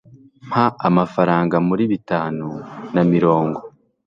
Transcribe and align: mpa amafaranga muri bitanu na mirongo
mpa 0.47 0.65
amafaranga 0.87 1.55
muri 1.67 1.83
bitanu 1.91 2.47
na 2.93 3.01
mirongo 3.11 3.59